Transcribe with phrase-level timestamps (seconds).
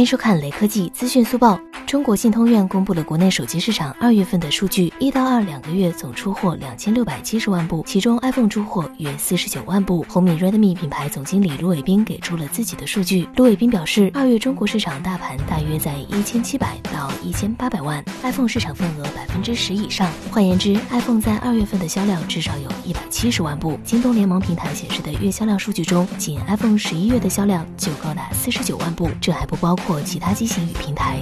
[0.00, 1.60] 欢迎收看雷科技资讯速报。
[1.90, 10.06] 中国信通院公布了国内手机市场二月份的数据，一到二两个月总出货两千六百七十万部，其中 iPhone 出货约四十九万部。
[10.08, 13.28] 红米 Redmi 品牌总经理卢伟斌给出了自己的数据。
[13.34, 20.08] 卢伟斌表示，二月中国市场大盘大约在一千七百到一千八百万，iPhone 市场份额百分之十以上。
[20.30, 23.76] 换言之，iPhone 在二月份的销量至少有一百七十万部。
[23.82, 31.18] 京东联盟平台显示的月销量数据中，仅 iPhone 十一月的销量就高达四十九万部，这还不包括其他机型与平台。